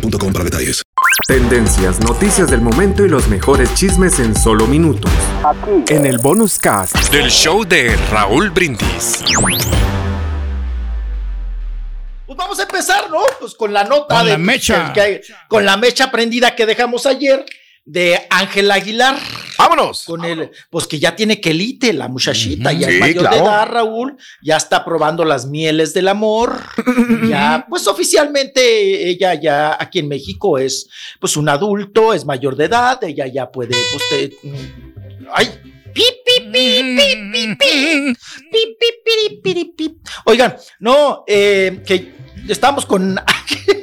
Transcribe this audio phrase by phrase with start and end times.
[0.00, 0.82] boostmobile.com para detalles.
[1.26, 5.10] Tendencias, noticias del momento y los mejores chismes en solo minutos.
[5.88, 9.24] En el bonus cast del show de Raúl Brindis.
[12.26, 13.20] Pues vamos a empezar, ¿no?
[13.40, 14.92] Pues con la nota Con de la mecha.
[14.92, 17.44] que- con la mecha prendida que dejamos ayer
[17.84, 19.16] de Ángel Aguilar.
[19.58, 20.04] ¡Vámonos!
[20.04, 24.16] Con el, pues que ya tiene quelite, la muchachita, Sí, es mayor de edad, Raúl,
[24.42, 26.60] ya está probando las mieles del amor.
[27.28, 30.88] ya, pues oficialmente ella ya aquí en México es
[31.20, 35.48] pues un adulto, es mayor de edad, ella ya puede, pues te- mm, ay,
[40.24, 42.12] Oigan, no, eh, que
[42.48, 43.18] estamos con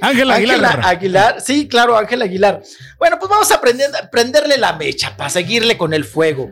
[0.02, 0.66] Ángel Aguilar.
[0.66, 2.62] Ángela Aguilar, sí, claro, Ángel Aguilar.
[2.98, 6.50] Bueno, pues vamos a prender- prenderle la mecha para seguirle con el fuego.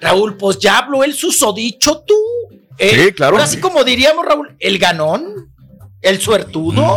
[0.00, 2.14] Raúl, pues ya habló el susodicho tú.
[2.78, 3.36] El- Sí, claro.
[3.36, 5.52] Ahora sí, como diríamos, Raúl, el ganón,
[6.00, 6.96] el suertudo,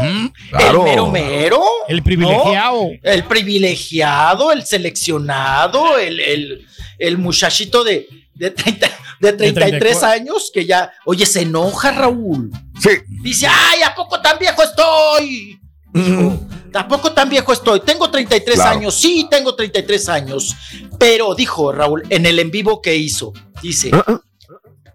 [0.52, 0.82] Claro.
[0.82, 1.64] el mero mero.
[1.88, 2.84] El privilegiado.
[2.84, 3.12] ¿no?
[3.12, 6.68] El privilegiado, el seleccionado, el, el,
[7.08, 8.88] el muchachito de, de, 30
[9.20, 10.08] de 33 34.
[10.08, 12.52] años que ya, oye, se enoja Raúl.
[12.82, 12.90] Sí.
[13.22, 15.60] Dice, ay, ¿a poco tan viejo estoy?
[15.94, 16.40] Dijo,
[16.72, 17.82] tampoco tan viejo estoy.
[17.82, 18.72] Tengo 33 Claro.
[18.80, 18.96] años.
[18.96, 20.56] Sí, tengo 33 años.
[20.98, 24.22] Pero dijo Raúl en el en vivo que hizo, dice, Ah, ah,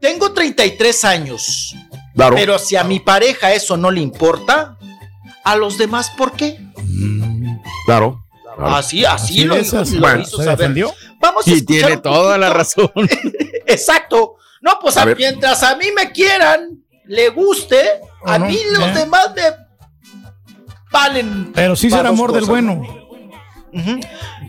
[0.00, 1.74] tengo 33 años.
[2.14, 2.34] Claro.
[2.36, 4.78] Pero si a mi pareja eso no le importa,
[5.44, 6.58] a los demás, ¿por qué?
[7.84, 8.24] Claro.
[8.56, 8.74] claro.
[8.74, 9.90] Así, así, Así lo, de esas.
[9.90, 10.58] lo Bueno, hizo ¿Se saber.
[10.58, 10.92] defendió?
[11.20, 12.90] Vamos a Y escuchar tiene toda la razón.
[13.66, 14.36] Exacto.
[14.60, 15.16] No, pues A a- ver.
[15.16, 17.80] mientras a mí me quieran, le guste,
[18.24, 18.92] a mí los ¿Eh?
[18.94, 19.42] demás me
[20.90, 21.52] valen.
[21.54, 22.82] Pero sí será amor del bueno.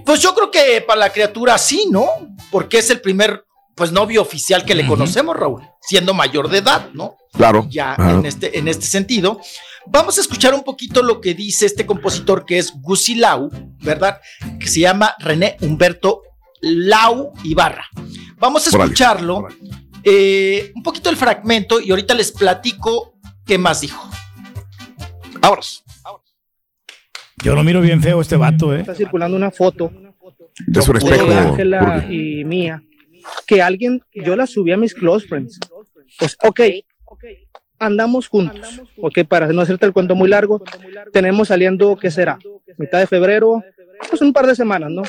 [0.06, 2.06] Pues yo creo que para la criatura sí, ¿no?
[2.52, 3.44] Porque es el primer
[3.76, 7.16] pues novio oficial que le conocemos, Raúl, siendo mayor de edad, ¿no?
[7.34, 7.68] Claro.
[7.70, 9.40] Ya en este, en este sentido.
[9.86, 13.50] Vamos a escuchar un poquito lo que dice este compositor que es Gusi Lau,
[13.82, 14.20] ¿verdad?
[14.60, 16.24] Que se llama René Humberto
[16.62, 17.86] Lau Ibarra.
[18.38, 19.48] Vamos a escucharlo,
[20.04, 24.10] eh, un poquito el fragmento y ahorita les platico qué más dijo.
[25.40, 25.84] Vámonos.
[27.44, 28.82] Yo lo miro bien feo este vato, ¿eh?
[28.82, 29.92] está circulando una foto
[30.66, 31.32] de espejo.
[31.32, 32.82] Ángela y mía
[33.46, 35.60] que alguien yo la subí a mis close friends
[36.18, 36.62] pues ok
[37.80, 40.64] andamos juntos ok para no hacerte el cuento muy largo
[41.12, 42.40] tenemos saliendo qué será
[42.78, 43.64] mitad de febrero
[44.10, 45.04] pues un par de semanas no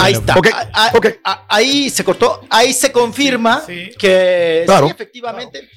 [0.00, 0.36] Ahí está.
[0.38, 1.06] Ok, A- a- ok.
[1.24, 2.42] a- ahí se cortó.
[2.50, 3.90] Ahí se confirma Sí.
[3.98, 4.86] que Claro.
[4.86, 5.68] sí, efectivamente.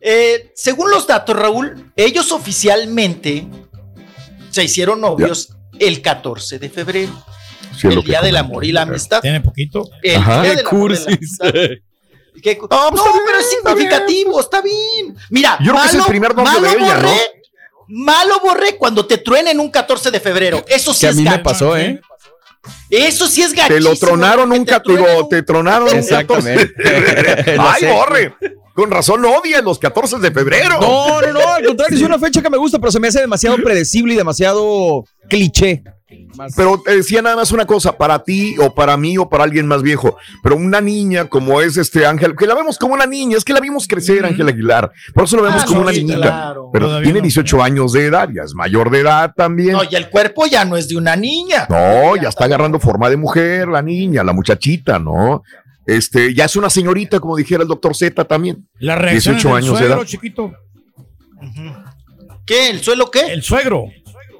[0.00, 3.46] Eh, según los datos, Raúl, ellos oficialmente
[4.50, 7.12] se hicieron novios el 14 de febrero,
[7.82, 8.36] el Día del.
[8.36, 9.20] Amor y la Amistad.
[9.22, 9.88] Tiene poquito.
[10.02, 10.42] El Ajá.
[10.42, 11.06] Día Qué del Amor y la cursis.
[11.40, 11.52] Amistad.
[12.42, 13.78] ¿Qué No, no, pues bien, pero es está bien.
[13.90, 15.16] significativo, está bien.
[15.30, 16.50] Mira, Yo creo que es el primer de ella,
[16.96, 17.14] borré, ¿no?
[17.86, 20.64] Malo borré cuando te truenen un 14 de febrero.
[20.68, 22.00] Eso sí Que a mí me pasó, ¿eh?
[22.90, 23.90] Eso sí es Te gachísimo.
[23.90, 26.72] lo tronaron un te castigo, un- te tronaron un Exactamente.
[26.74, 27.56] 14.
[27.56, 28.34] Lo Ay, borre.
[28.74, 30.80] Con razón odias los 14 de febrero.
[30.80, 33.20] No, no, no, al contrario, es una fecha que me gusta, pero se me hace
[33.20, 35.84] demasiado predecible y demasiado cliché.
[36.56, 39.66] Pero te decía nada más una cosa, para ti o para mí o para alguien
[39.66, 43.36] más viejo, pero una niña como es este Ángel, que la vemos como una niña,
[43.36, 45.92] es que la vimos crecer, Ángel Aguilar, por eso la vemos Ah, como no, una
[45.94, 46.70] sí, niñita, claro.
[46.72, 47.22] pero Todavía tiene no.
[47.24, 49.72] 18 años de edad, ya es mayor de edad también.
[49.72, 51.66] No, y el cuerpo ya no es de una niña.
[51.68, 55.42] No, ya está agarrando forma de mujer, la niña, la muchachita, ¿no?
[55.86, 58.66] Este, ya es una señorita, como dijera el doctor Z también.
[58.78, 60.06] La reacción 18 del años de suegro, edad.
[60.06, 60.52] chiquito.
[62.46, 62.70] ¿Qué?
[62.70, 63.20] ¿El suelo qué?
[63.32, 63.86] El suegro.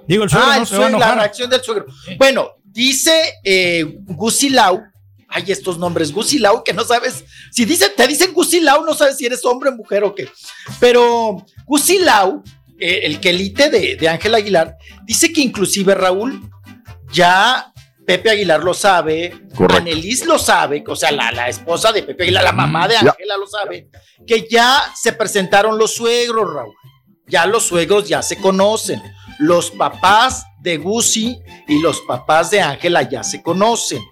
[0.06, 1.87] Digo, el suegro ah, no el se va a suelo, la reacción del suegro.
[2.19, 4.83] Bueno, dice eh, Gusilau.
[5.29, 7.25] Hay estos nombres, Gusilau, que no sabes.
[7.51, 10.29] Si dice, te dicen Gusilau, no sabes si eres hombre, mujer o qué.
[10.79, 12.43] Pero Gusilau
[12.79, 16.41] eh, el quelite de, de Ángel Aguilar, dice que inclusive Raúl,
[17.12, 17.73] ya
[18.05, 19.77] Pepe Aguilar lo sabe, Correcto.
[19.77, 22.97] Anelis lo sabe, o sea, la, la esposa de Pepe Aguilar, la mamá de.
[22.97, 23.89] Ángela lo sabe,
[24.27, 26.75] que ya se presentaron los suegros, Raúl.
[27.27, 29.01] Ya los suegros ya se conocen.
[29.38, 31.38] Los papás de Gucci
[31.69, 34.02] y los papás de Ángela ya se conocen.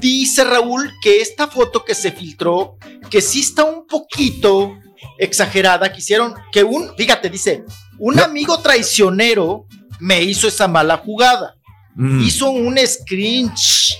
[0.00, 2.76] Dice Raúl que esta foto que se filtró,
[3.10, 4.78] que sí está un poquito
[5.18, 7.64] exagerada, quisieron que un, fíjate, dice,
[7.98, 9.66] un amigo traicionero
[10.00, 11.56] me hizo esa mala jugada.
[11.96, 12.20] Mm.
[12.22, 13.98] Hizo un screenshot.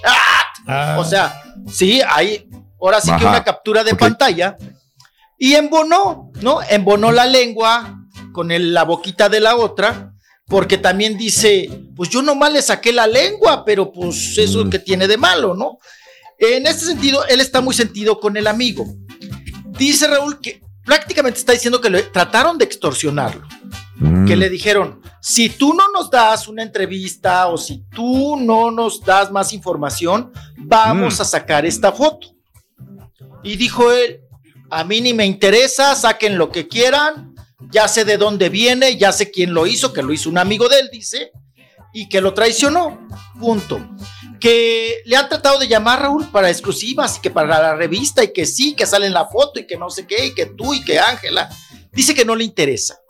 [0.66, 0.96] Ah.
[0.98, 1.40] O sea,
[1.72, 2.48] sí, hay
[2.80, 4.56] ahora sí que una captura de pantalla
[5.38, 6.60] y embonó, ¿no?
[6.68, 7.98] Embonó la lengua
[8.32, 10.12] con el- la boquita de la otra,
[10.48, 14.70] porque también dice, pues yo nomás le saqué la lengua, pero pues eso Mm.
[14.70, 15.78] que tiene de malo, ¿no?
[16.38, 18.86] En este sentido, él está muy sentido con el amigo.
[19.78, 23.46] Dice Raúl que prácticamente está diciendo que le trataron de extorsionarlo
[24.00, 24.26] Mm.
[24.26, 29.00] que le dijeron, si tú no nos das una entrevista o si tú no nos
[29.02, 31.22] das más información, vamos Mm.
[31.22, 32.28] a sacar esta foto.
[33.42, 34.20] Y dijo él,
[34.70, 37.34] a mí ni me interesa, saquen lo que quieran,
[37.70, 40.68] ya sé de dónde viene, ya sé quién lo hizo, que lo hizo un amigo
[40.68, 41.32] de él, dice,
[41.92, 43.08] y que lo traicionó,
[43.38, 43.80] punto.
[44.40, 48.32] Que le han tratado de llamar Raúl para exclusivas y que para la revista y
[48.32, 50.74] que sí, que sale en la foto y que no sé qué, y que tú
[50.74, 51.48] y que Ángela.
[51.90, 53.00] Dice que no le interesa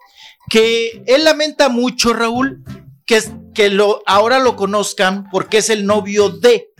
[0.48, 2.62] que él lamenta mucho, Raúl,
[3.06, 3.22] que,
[3.54, 6.70] que lo, ahora lo conozcan porque es el novio de.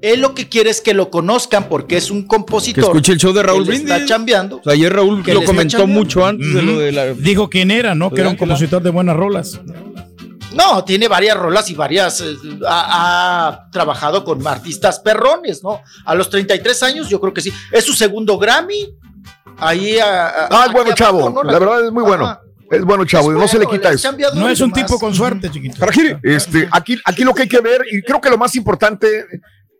[0.00, 2.84] Él lo que quiere es que lo conozcan porque es un Que compositor.
[2.84, 3.90] escuche el show de Raúl que Brindis.
[3.90, 4.58] Está chambeando.
[4.58, 7.12] O sea, ayer Raúl Que lo comentó mucho antes de lo de la.
[7.14, 8.10] Dijo quién era, ¿no?
[8.10, 9.60] Que era un compositor de buenas rolas.
[10.54, 12.20] No, tiene varias rolas y varias.
[12.20, 12.36] eh,
[12.68, 15.80] ha, ha trabajado con artistas perrones, ¿no?
[16.04, 17.52] A los 33 años, yo creo que sí.
[17.72, 18.94] Es su segundo Grammy.
[19.58, 19.98] Ahí.
[19.98, 21.30] a- a- Ah, bueno, abajo, chavo.
[21.30, 21.42] ¿no?
[21.42, 22.24] La verdad es muy bueno.
[22.26, 22.40] Ajá.
[22.70, 23.32] Es bueno, chavo.
[23.32, 24.10] Es no se le quita eso.
[24.34, 25.84] No es un tipo con suerte, chiquito.
[26.22, 29.26] Este, aquí, aquí lo que hay que ver, y creo que lo más importante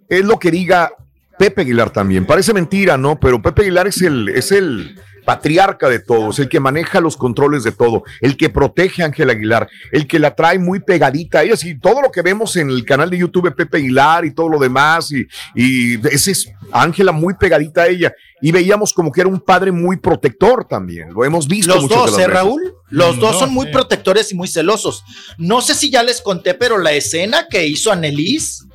[0.08, 0.92] es lo que diga
[1.38, 2.26] Pepe Aguilar también.
[2.26, 3.18] Parece mentira, ¿no?
[3.18, 7.64] Pero Pepe Aguilar es el, es el patriarca de todos, el que maneja los controles
[7.64, 11.42] de todo, el que protege a Ángela Aguilar, el que la trae muy pegadita a
[11.44, 11.54] ella.
[11.64, 14.48] Y todo lo que vemos en el canal de YouTube de Pepe Aguilar y todo
[14.50, 18.12] lo demás, y, y ese es Ángela muy pegadita a ella.
[18.42, 21.14] Y veíamos como que era un padre muy protector también.
[21.14, 22.26] Lo hemos visto Los dos, ¿eh.
[22.26, 22.74] Raúl?
[22.90, 23.72] Los Mm, dos son muy sí.
[23.72, 25.02] protectores y muy celosos.
[25.38, 28.66] No sé si ya les conté, pero la escena que hizo Anelis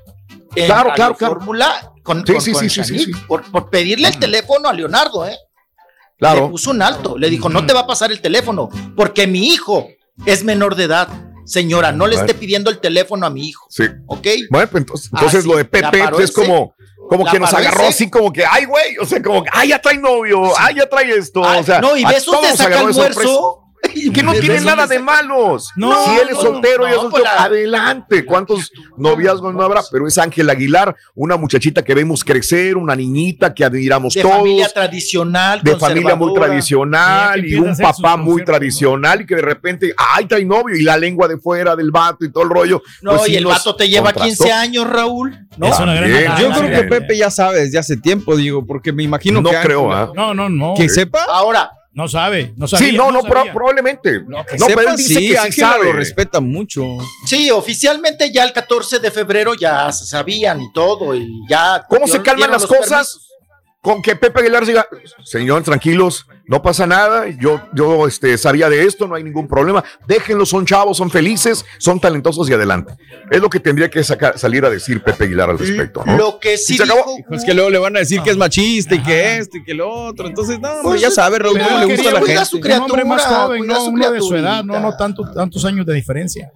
[0.55, 1.35] en Claro, claro, claro.
[1.35, 3.11] Fórmula con, Sí, con- sí, con sí, Shanique.
[3.27, 5.31] Por, por pedirle el teléfono a Leonardo, ¿eh?
[5.31, 6.49] Le Claro.
[6.49, 7.17] puso un alto.
[7.17, 9.87] Le dijo, no te va a pasar el teléfono, porque mi hijo
[10.25, 11.07] es menor de edad.
[11.45, 13.83] Señora, no le esté pidiendo el teléfono a mi hijo, Sí.
[14.07, 14.27] ¿ok?
[14.51, 16.75] Bueno, pues entonces, entonces Ah, lo de Pepe es como,
[17.09, 17.87] como La que nos agarró ese.
[17.89, 20.87] así como que, ay, güey, o sea, como que, ay, ya trae novio, ay, ya
[20.87, 22.49] trae esto, Ah, o sea, no, y a besos todos de
[23.93, 24.11] de.
[24.13, 25.69] Que no De tiene nada de malos.
[25.75, 28.25] No, si él es no, soltero y es no, soltero, pues la- adelante.
[28.25, 29.81] ¿Cuántos noviazgos no habrá?
[29.91, 34.35] Pero es Ángel Aguilar, una muchachita que vemos crecer, una niñita que admiramos De todos.
[34.37, 39.93] familia tradicional, de familia muy tradicional Y un papá muy tradicional y que de repente,
[40.15, 42.81] ay, trae novio y la lengua de fuera del vato y todo el rollo.
[43.01, 44.43] No, Pues y el vato te lleva contrastó.
[44.45, 45.37] 15 años, Raúl.
[45.57, 45.67] ¿no?
[45.67, 46.87] Es una gran Yo creo que.
[46.89, 49.57] Pepe ya sabe desde hace tiempo, digo, porque me imagino No que.
[49.61, 50.11] creo, Ángela- ¿ah?
[50.15, 50.73] No, no, no.
[50.75, 51.19] Que sepa.
[51.31, 52.89] Ahora, No sabe, no sabía.
[52.91, 54.21] Sí, no, no, pro- probablemente.
[54.27, 55.85] No, que No, pero él dice sí, que sí Ángela sabe.
[55.85, 56.83] lo respeta mucho.
[57.25, 61.83] sí, oficialmente ya el 14 de febrero ya se sabían y todo, y ya.
[61.89, 62.87] ¿Cómo se calman las cosas?
[62.89, 63.25] permisos.
[63.81, 64.85] Con que Pepe Aguilar diga,
[65.23, 69.83] señor, tranquilos, no pasa nada, yo, yo este, sabía de esto, no hay ningún problema,
[70.07, 72.95] déjenlos, son chavos, son felices, son talentosos y adelante.
[73.29, 76.17] Es lo que tendría que sacar, salir a decir Pepe Aguilar al respecto, ¿no?
[76.17, 77.15] Lo que sí ¿Y se acabó?
[77.15, 77.27] dijo.
[77.29, 79.75] Pues que luego le van a decir que es machista y que esto y que
[79.75, 80.25] lo otro.
[80.27, 82.45] Entonces, no, hombre, Pues, ya sabe, Raúl, cómo le gusta a la gente.
[82.45, 85.63] su Un hombre más joven, no, su uno de su edad, no, no tanto, tantos
[85.65, 86.51] años de diferencia.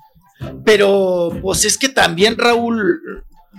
[0.66, 3.00] Pero, pues es que también, Raúl,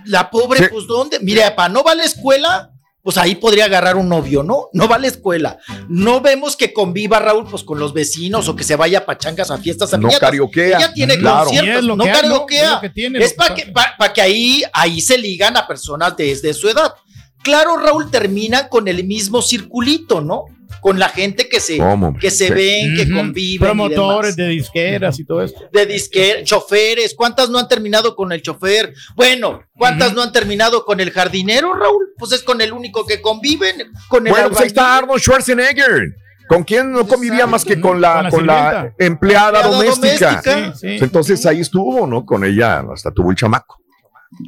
[0.06, 0.66] la pobre, Sí.
[0.70, 1.18] pues, ¿dónde?
[1.20, 2.70] Mira, para no va a la escuela,
[3.04, 4.70] pues ahí podría agarrar un novio, ¿no?
[4.73, 5.58] No va a la escuela.
[5.88, 9.50] No vemos que conviva Raúl, pues, con los vecinos o que se vaya a pachangas,
[9.50, 10.20] a fiestas, a No piñatas.
[10.30, 10.78] karaokea.
[10.78, 11.42] Ella tiene Claro.
[11.50, 12.64] Es conciertos, lo no que karaokea.
[12.64, 15.18] Es lo que tiene, Es lo para que- que, pa- pa' que ahí, ahí se
[15.18, 16.94] ligan a personas desde su edad.
[17.42, 20.46] Claro, Raúl, termina con el mismo circulito, ¿no?
[20.80, 21.78] Con la gente que se,
[22.20, 23.54] que se ven, que conviven.
[23.54, 25.60] y Promotores demás de disqueras y todo esto.
[25.72, 28.92] de disque, choferes, ¿cuántas no han terminado con el chofer?
[29.16, 32.08] Bueno, ¿cuántas no han terminado con el jardinero, Raúl?
[32.18, 34.98] Pues es con el único que conviven, con el Bueno, pues ahí está.
[34.98, 36.14] Arnold Schwarzenegger.
[36.46, 38.94] ¿Con quién no convivía más que con la, Con la con la sirvienta.
[38.98, 40.42] empleada, Empleada doméstica?
[40.42, 40.74] doméstica.
[40.76, 41.04] Sí, sí.
[41.04, 42.26] Entonces ahí estuvo, ¿no?
[42.26, 43.80] Con ella hasta tuvo el chamaco.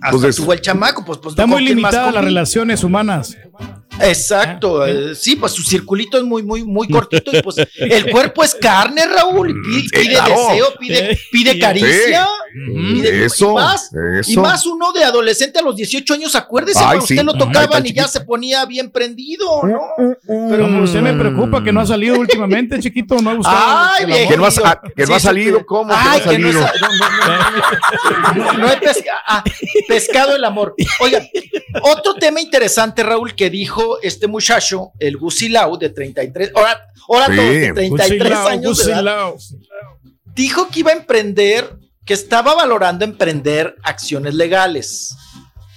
[0.02, 3.37] Hasta Entonces, tuvo el chamaco, pues, pues Está ¿con muy limitada las relaciones humanas.
[4.00, 8.45] Exacto, eh, sí, pues su circulito es muy, muy, muy cortito y pues el cuerpo
[8.45, 10.35] es carne, Raúl, Sí, pide, claro.
[10.49, 12.26] deseo, pide, pide caricia.
[12.55, 13.91] Mm, pide- eso, y más,
[14.29, 17.15] y más uno de adolescente a los 18 años, acuérdese, Ay, cuando sí.
[17.15, 19.81] usted lo Ay, tocaban tan y ya se ponía bien prendido, ¿no?
[20.26, 23.21] Pero por usted me preocupa que no ha salido últimamente, chiquito.
[23.21, 23.91] No ha buscado.
[23.99, 24.31] Ay, viejo.
[24.31, 25.91] Que no ha, sa- que no Sí, ha sí, salido, que- ¿cómo?
[25.91, 26.67] que no Ay, ha que no, salido?
[26.67, 29.45] es- no, no, no, no, no he pesca- ah,
[29.88, 30.75] pescado el amor.
[31.00, 31.21] Oiga,
[31.83, 37.37] otro tema interesante, Raúl, que dijo este muchacho, el Gusilau, de 33, ahora, ahora Sí,
[37.37, 39.37] todos de 33 Gusilao, años de edad, Gusilao.
[40.35, 45.14] dijo que iba a emprender, que estaba valorando emprender acciones legales.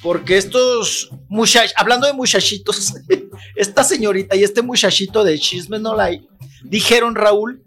[0.01, 2.93] Porque estos muchachos, hablando de muchachitos,
[3.55, 6.25] esta señorita y este muchachito de Chisme No Like
[6.63, 7.63] dijeron, Raúl,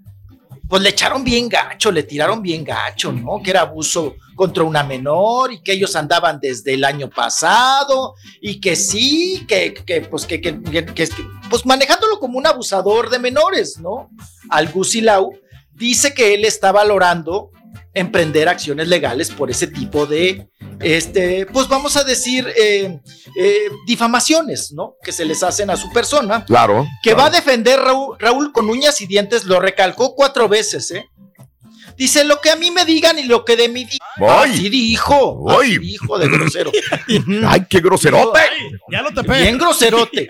[0.73, 3.43] pues le echaron bien gacho, le tiraron bien gacho, ¿no?
[3.43, 8.59] Que era abuso contra una menor y que ellos andaban desde el año pasado y
[8.59, 11.09] que sí, que, que, pues que, que- que-
[11.50, 14.09] pues manejándolo como un abusador de menores, ¿no?
[14.49, 15.35] Al Gusilau
[15.75, 17.50] dice que él está valorando
[17.93, 20.49] emprender acciones legales por ese tipo de,
[20.82, 23.00] este, pues vamos a decir, eh,
[23.36, 24.96] eh, difamaciones, ¿no?
[25.02, 26.86] Que se les hacen a su persona Claro.
[27.02, 31.06] que va a defender Raúl, Raúl con uñas y dientes, lo recalcó cuatro veces, ¿eh?
[31.96, 34.08] Dice lo que a mí me digan y lo que de mí digan.
[34.16, 34.50] ¡Ay!
[34.52, 35.72] Así dijo, ¡Ay!
[35.72, 36.72] así dijo de grosero.
[37.46, 38.40] ¡Ay, qué groserote!
[38.90, 39.42] Ya lo tapé.
[39.42, 40.26] Bien groserote.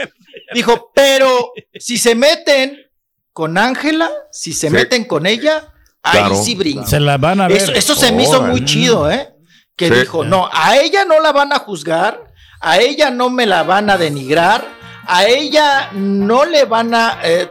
[0.55, 2.79] Dijo, pero si se meten
[3.33, 4.73] con Ángela, si se Sí.
[4.75, 6.35] meten con ella, ahí Claro.
[6.43, 6.87] sí brinca.
[6.87, 7.57] Se la van a ver.
[7.59, 9.32] Eso, eso se me hizo muy chido, ¿eh?
[9.77, 9.95] Que Sí.
[9.95, 12.25] dijo, no, a ella no la van a juzgar,
[12.61, 14.65] a ella no me la van a denigrar,
[15.07, 17.51] a ella no le van a eh,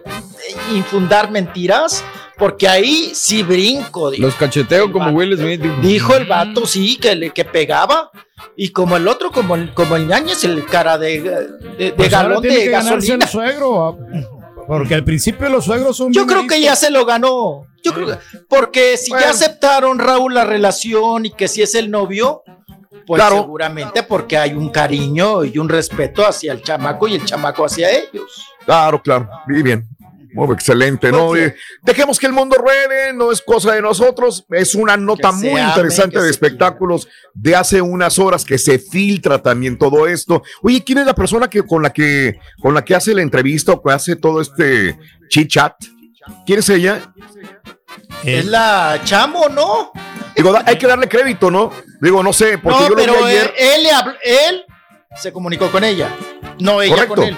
[0.74, 2.04] infundar mentiras,
[2.38, 4.12] porque ahí sí brinco.
[4.12, 4.24] dijo.
[4.24, 5.62] Los cacheteo como Will Smith.
[5.62, 5.76] dijo.
[5.82, 8.12] Dijo el vato, sí, que, le, que pegaba.
[8.56, 11.48] Y como el otro, como el, como el ñañez, el cara de, de,
[11.78, 13.26] de Pues galón tiene de gasolina.
[13.26, 13.88] el suegro.
[13.90, 13.96] ah,
[14.68, 16.12] Porque al principio los suegros son.
[16.14, 17.66] Yo creo que ya se lo ganó.
[17.84, 19.26] Yo creo que, porque si Bueno.
[19.26, 22.44] ya aceptaron Raúl la relación y que si es el novio,
[23.08, 23.38] pues Claro.
[23.42, 27.90] seguramente porque hay un cariño y un respeto hacia el chamaco y el chamaco hacia
[27.90, 28.46] ellos.
[28.66, 29.30] Claro, claro.
[29.48, 29.88] Muy bien.
[30.34, 31.28] Muy excelente, ¿no?
[31.30, 31.50] Pues.
[31.50, 34.46] Eh, Dejemos que el mundo ruede, no es cosa de nosotros.
[34.52, 39.78] Es una nota muy interesante de espectáculos de hace unas horas que se filtra también
[39.78, 40.42] todo esto.
[40.62, 43.74] Oye, ¿quién es la persona que con la que con la que hace la entrevista
[43.74, 44.98] o que hace todo este
[45.28, 45.74] chit chat?
[46.46, 47.14] ¿Quién es ella?
[48.24, 49.92] Eh, Es la chamo, ¿no?
[50.36, 51.72] Digo, hay que darle crédito, ¿no?
[52.00, 53.54] Digo, no sé, porque no, yo lo vi pero ayer.
[53.58, 54.66] él, él, él
[55.16, 56.10] se comunicó con ella,
[56.60, 57.16] no ella Correcto.
[57.16, 57.38] con él.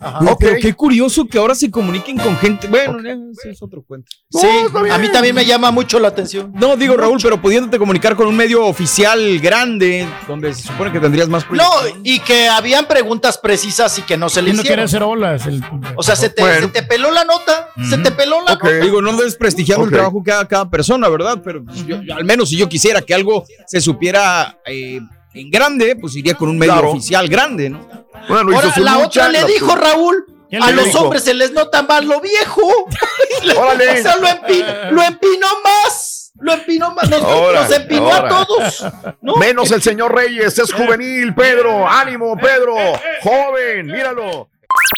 [0.00, 0.20] Ajá.
[0.20, 0.36] No.
[0.38, 2.68] Pero qué curioso que ahora se comuniquen con gente.
[2.68, 2.98] Bueno,
[3.32, 4.10] ese es otro cuento.
[4.30, 6.52] Sí, No, a mí también me llama mucho la atención.
[6.54, 11.00] No, digo Raúl, pero pudiéndote comunicar con un medio oficial grande, donde se supone que
[11.00, 12.00] tendrías más No, proyección.
[12.04, 14.84] y que habían preguntas precisas y que no se le él no quiere hicieron.
[14.84, 15.46] hacer olas.
[15.46, 15.62] el-
[15.96, 16.66] O sea, se te, Bueno.
[16.66, 18.64] se te peló la nota, se te peló la Ok.
[18.64, 18.76] nota.
[18.80, 21.40] Digo, no desprestigiando el trabajo que haga cada persona, ¿verdad?
[21.44, 25.00] Pero pues, yo- yo- al menos si yo quisiera que algo se supiera eh,
[25.40, 26.90] en grande, pues iría con un medio Claro.
[26.92, 27.80] oficial grande, ¿no?
[28.28, 30.24] Bueno, hizo Ahora, su la lucha, otra le dijo Raúl.
[30.50, 31.00] ¿Qué le A los dijo?
[31.00, 32.62] hombres se les nota más lo viejo.
[33.58, 34.00] Órale.
[34.00, 36.32] O sea, lo, empi- lo empinó más.
[36.38, 37.08] Lo empinó más.
[37.10, 38.28] Nos, Ahora, nos empinó ahora.
[38.40, 38.84] a todos.
[39.22, 39.36] ¿no?
[39.36, 41.88] Menos el señor Reyes, es juvenil, Pedro.
[41.88, 42.74] Ánimo, Pedro.
[43.22, 44.48] Joven, míralo.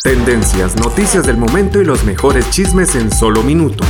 [0.03, 3.87] Tendencias, noticias del momento y los mejores chismes en solo minutos.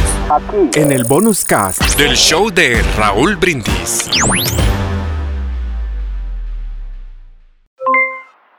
[0.76, 1.82] En el bonus cast.
[1.98, 4.08] Del show de Raúl Brindis.